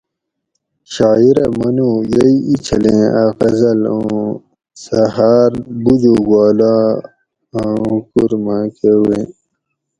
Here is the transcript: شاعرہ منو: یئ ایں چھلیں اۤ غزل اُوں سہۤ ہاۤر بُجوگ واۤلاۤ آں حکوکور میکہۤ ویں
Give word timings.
شاعرہ 0.93 1.45
منو: 1.59 1.91
یئ 2.13 2.33
ایں 2.47 2.59
چھلیں 2.65 3.03
اۤ 3.21 3.29
غزل 3.39 3.81
اُوں 3.93 4.25
سہۤ 4.83 5.05
ہاۤر 5.15 5.51
بُجوگ 5.83 6.23
واۤلاۤ 6.31 6.83
آں 7.59 7.73
حکوکور 7.81 8.31
میکہۤ 8.45 8.97
ویں 9.05 9.25